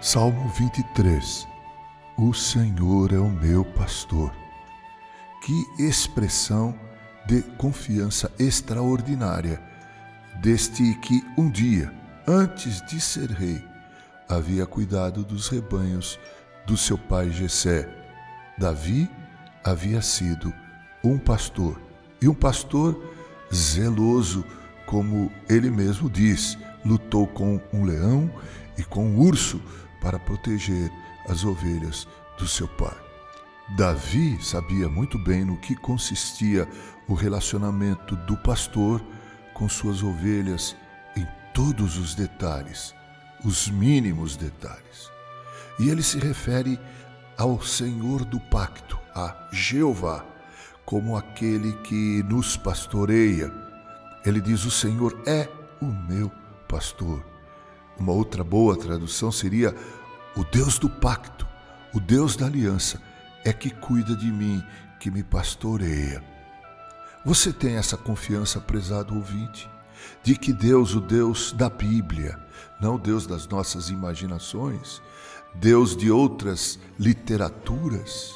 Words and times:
Salmo 0.00 0.48
23 0.50 1.48
O 2.16 2.32
Senhor 2.32 3.12
é 3.12 3.18
o 3.18 3.28
meu 3.28 3.64
pastor. 3.64 4.32
Que 5.44 5.82
expressão 5.82 6.72
de 7.26 7.42
confiança 7.42 8.30
extraordinária 8.38 9.60
deste 10.40 10.94
que 11.02 11.20
um 11.36 11.50
dia, 11.50 11.92
antes 12.28 12.80
de 12.86 13.00
ser 13.00 13.28
rei, 13.28 13.60
havia 14.28 14.64
cuidado 14.66 15.24
dos 15.24 15.48
rebanhos 15.48 16.16
do 16.64 16.76
seu 16.76 16.96
pai 16.96 17.30
Jessé. 17.32 17.88
Davi 18.56 19.10
havia 19.64 20.00
sido 20.00 20.54
um 21.02 21.18
pastor, 21.18 21.80
e 22.22 22.28
um 22.28 22.34
pastor 22.34 22.96
zeloso, 23.52 24.44
como 24.86 25.28
ele 25.48 25.72
mesmo 25.72 26.08
diz, 26.08 26.56
lutou 26.84 27.26
com 27.26 27.60
um 27.72 27.84
leão 27.84 28.30
e 28.78 28.84
com 28.84 29.04
um 29.04 29.18
urso 29.18 29.60
para 30.00 30.18
proteger 30.18 30.90
as 31.28 31.44
ovelhas 31.44 32.06
do 32.38 32.46
seu 32.46 32.68
pai. 32.68 32.96
Davi 33.76 34.42
sabia 34.42 34.88
muito 34.88 35.18
bem 35.18 35.44
no 35.44 35.56
que 35.58 35.76
consistia 35.76 36.66
o 37.06 37.14
relacionamento 37.14 38.16
do 38.16 38.36
pastor 38.36 39.02
com 39.52 39.68
suas 39.68 40.02
ovelhas 40.02 40.74
em 41.16 41.26
todos 41.52 41.98
os 41.98 42.14
detalhes, 42.14 42.94
os 43.44 43.68
mínimos 43.68 44.36
detalhes. 44.36 45.10
E 45.78 45.90
ele 45.90 46.02
se 46.02 46.18
refere 46.18 46.78
ao 47.36 47.62
Senhor 47.62 48.24
do 48.24 48.40
pacto, 48.40 48.98
a 49.14 49.48
Jeová, 49.52 50.24
como 50.84 51.16
aquele 51.16 51.72
que 51.82 52.22
nos 52.22 52.56
pastoreia. 52.56 53.52
Ele 54.24 54.40
diz: 54.40 54.64
O 54.64 54.70
Senhor 54.70 55.22
é 55.26 55.48
o 55.80 55.86
meu 55.86 56.30
pastor. 56.66 57.24
Uma 57.98 58.12
outra 58.12 58.44
boa 58.44 58.76
tradução 58.76 59.32
seria: 59.32 59.74
O 60.36 60.44
Deus 60.44 60.78
do 60.78 60.88
pacto, 60.88 61.46
o 61.92 62.00
Deus 62.00 62.36
da 62.36 62.46
aliança, 62.46 63.00
é 63.44 63.52
que 63.52 63.70
cuida 63.70 64.14
de 64.14 64.30
mim, 64.30 64.62
que 65.00 65.10
me 65.10 65.22
pastoreia. 65.22 66.22
Você 67.24 67.52
tem 67.52 67.76
essa 67.76 67.96
confiança, 67.96 68.60
prezado 68.60 69.14
ouvinte, 69.14 69.68
de 70.22 70.36
que 70.36 70.52
Deus, 70.52 70.94
o 70.94 71.00
Deus 71.00 71.52
da 71.52 71.68
Bíblia, 71.68 72.38
não 72.80 72.94
o 72.94 72.98
Deus 72.98 73.26
das 73.26 73.46
nossas 73.48 73.90
imaginações, 73.90 75.02
Deus 75.54 75.96
de 75.96 76.10
outras 76.10 76.78
literaturas 76.98 78.34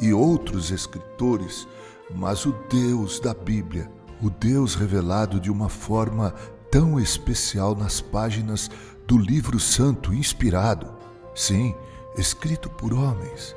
e 0.00 0.12
outros 0.12 0.70
escritores, 0.70 1.68
mas 2.14 2.44
o 2.44 2.52
Deus 2.68 3.20
da 3.20 3.32
Bíblia, 3.32 3.90
o 4.20 4.28
Deus 4.28 4.74
revelado 4.74 5.38
de 5.38 5.50
uma 5.50 5.68
forma 5.68 6.34
tão 6.70 7.00
especial 7.00 7.74
nas 7.74 8.00
páginas 8.00 8.70
do 9.06 9.18
livro 9.18 9.58
santo 9.58 10.14
inspirado. 10.14 10.94
Sim, 11.34 11.74
escrito 12.16 12.70
por 12.70 12.92
homens, 12.92 13.56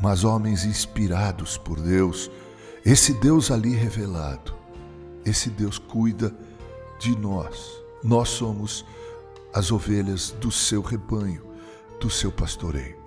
mas 0.00 0.24
homens 0.24 0.64
inspirados 0.64 1.56
por 1.56 1.80
Deus. 1.80 2.30
Esse 2.84 3.14
Deus 3.14 3.50
ali 3.50 3.74
revelado, 3.74 4.54
esse 5.24 5.48
Deus 5.48 5.78
cuida 5.78 6.34
de 6.98 7.16
nós. 7.18 7.80
Nós 8.02 8.28
somos 8.28 8.84
as 9.52 9.70
ovelhas 9.70 10.30
do 10.40 10.52
seu 10.52 10.82
rebanho, 10.82 11.42
do 11.98 12.10
seu 12.10 12.30
pastoreio. 12.30 12.98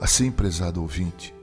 Assim, 0.00 0.30
prezado 0.30 0.82
ouvinte, 0.82 1.34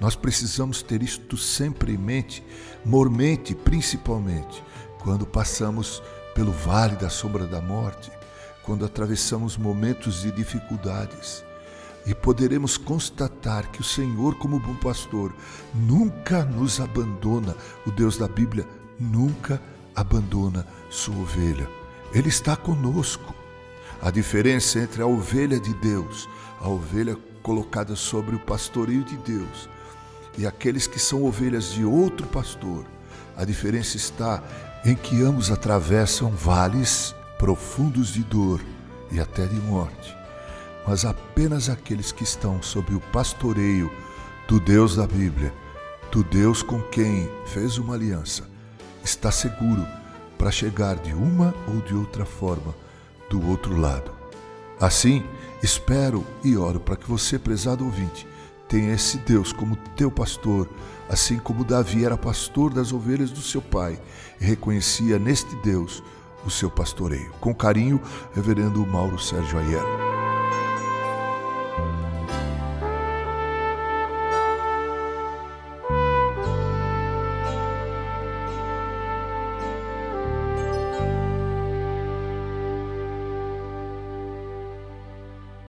nós 0.00 0.14
precisamos 0.14 0.82
ter 0.82 1.02
isto 1.02 1.36
sempre 1.36 1.92
em 1.92 1.98
mente, 1.98 2.42
mormente 2.84 3.54
principalmente, 3.54 4.62
quando 5.00 5.26
passamos 5.26 6.02
pelo 6.34 6.52
vale 6.52 6.96
da 6.96 7.08
sombra 7.08 7.46
da 7.46 7.60
morte, 7.60 8.10
quando 8.62 8.84
atravessamos 8.84 9.56
momentos 9.56 10.22
de 10.22 10.30
dificuldades. 10.30 11.44
E 12.06 12.14
poderemos 12.14 12.76
constatar 12.76 13.70
que 13.70 13.80
o 13.80 13.84
Senhor, 13.84 14.36
como 14.36 14.58
bom 14.58 14.74
pastor, 14.76 15.34
nunca 15.74 16.44
nos 16.44 16.80
abandona. 16.80 17.54
O 17.86 17.90
Deus 17.90 18.16
da 18.16 18.26
Bíblia 18.26 18.66
nunca 18.98 19.60
abandona 19.94 20.66
sua 20.88 21.16
ovelha. 21.16 21.68
Ele 22.12 22.28
está 22.28 22.56
conosco. 22.56 23.34
A 24.00 24.10
diferença 24.10 24.78
entre 24.78 25.02
a 25.02 25.06
ovelha 25.06 25.60
de 25.60 25.74
Deus, 25.74 26.28
a 26.58 26.68
ovelha 26.68 27.16
colocada 27.42 27.94
sobre 27.94 28.34
o 28.34 28.40
pastoreio 28.40 29.04
de 29.04 29.16
Deus, 29.18 29.68
e 30.38 30.46
aqueles 30.46 30.86
que 30.86 30.98
são 30.98 31.24
ovelhas 31.24 31.72
de 31.72 31.84
outro 31.84 32.26
pastor, 32.26 32.86
a 33.36 33.44
diferença 33.44 33.96
está 33.96 34.42
em 34.84 34.94
que 34.94 35.22
ambos 35.22 35.50
atravessam 35.50 36.30
vales 36.30 37.14
profundos 37.38 38.12
de 38.12 38.22
dor 38.22 38.60
e 39.10 39.20
até 39.20 39.46
de 39.46 39.56
morte, 39.56 40.16
mas 40.86 41.04
apenas 41.04 41.68
aqueles 41.68 42.12
que 42.12 42.22
estão 42.22 42.62
sob 42.62 42.94
o 42.94 43.00
pastoreio 43.00 43.90
do 44.48 44.58
Deus 44.58 44.96
da 44.96 45.06
Bíblia, 45.06 45.52
do 46.10 46.24
Deus 46.24 46.62
com 46.62 46.80
quem 46.82 47.30
fez 47.46 47.78
uma 47.78 47.94
aliança, 47.94 48.48
está 49.04 49.30
seguro 49.30 49.86
para 50.36 50.50
chegar 50.50 50.96
de 50.96 51.12
uma 51.12 51.54
ou 51.68 51.80
de 51.82 51.94
outra 51.94 52.24
forma 52.24 52.74
do 53.28 53.46
outro 53.48 53.78
lado. 53.78 54.10
Assim, 54.80 55.22
espero 55.62 56.26
e 56.42 56.56
oro 56.56 56.80
para 56.80 56.96
que 56.96 57.08
você, 57.08 57.38
prezado 57.38 57.84
ouvinte, 57.84 58.26
tenha 58.70 58.94
esse 58.94 59.18
Deus 59.18 59.52
como 59.52 59.76
teu 59.96 60.12
pastor, 60.12 60.70
assim 61.08 61.38
como 61.38 61.64
Davi 61.64 62.04
era 62.04 62.16
pastor 62.16 62.72
das 62.72 62.92
ovelhas 62.92 63.32
do 63.32 63.42
seu 63.42 63.60
pai 63.60 64.00
e 64.40 64.44
reconhecia 64.44 65.18
neste 65.18 65.54
Deus 65.56 66.02
o 66.46 66.50
seu 66.50 66.70
pastoreio. 66.70 67.32
Com 67.40 67.52
carinho, 67.52 68.00
Reverendo 68.32 68.86
Mauro 68.86 69.18
Sérgio 69.18 69.58
Aiello. 69.58 70.09